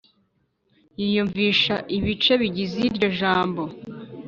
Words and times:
yiyumvisha 0.99 1.75
ibice 1.97 2.33
bigize 2.41 2.79
iryo 2.89 3.07
jambo, 3.19 3.61